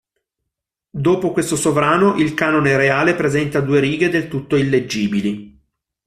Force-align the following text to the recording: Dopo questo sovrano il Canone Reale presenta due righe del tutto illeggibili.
Dopo 0.89 1.31
questo 1.31 1.55
sovrano 1.55 2.15
il 2.15 2.33
Canone 2.33 2.75
Reale 2.75 3.13
presenta 3.13 3.61
due 3.61 3.79
righe 3.79 4.09
del 4.09 4.27
tutto 4.27 4.55
illeggibili. 4.55 5.61